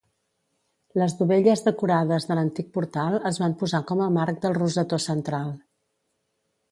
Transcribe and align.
Les 0.99 1.13
dovelles 1.17 1.61
decorades 1.67 2.25
de 2.29 2.37
l'antic 2.39 2.71
portal 2.77 3.17
es 3.33 3.37
van 3.43 3.55
posar 3.61 3.83
com 3.91 4.01
a 4.07 4.11
marc 4.17 4.41
del 4.47 4.57
rosetó 4.61 4.99
central. 5.05 5.53